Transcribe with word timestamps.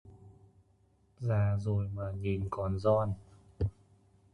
Già 1.19 1.57
rồi 1.63 1.87
mà 1.93 2.11
nhìn 2.11 2.47
còn 2.51 2.79
don 2.79 3.13